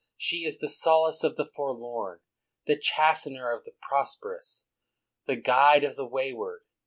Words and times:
She 0.17 0.45
is 0.45 0.57
the 0.57 0.67
sol 0.67 1.09
ace 1.09 1.23
of 1.23 1.35
the 1.35 1.45
forlorn, 1.45 2.21
the 2.65 2.75
chastener 2.75 3.51
of 3.51 3.65
the 3.65 3.75
pros 3.87 4.17
perous, 4.19 4.65
and 5.27 5.27
the 5.27 5.39
guide 5.39 5.83
of 5.83 5.95
the 5.95 6.09
waj'ward. 6.09 6.61